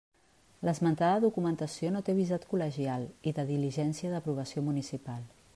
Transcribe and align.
L'esmentada 0.67 1.19
documentació 1.25 1.93
no 1.97 2.01
té 2.09 2.17
visat 2.21 2.49
col·legial 2.55 3.07
i 3.33 3.37
de 3.41 3.49
diligència 3.53 4.15
d'aprovació 4.15 4.69
municipal. 4.73 5.27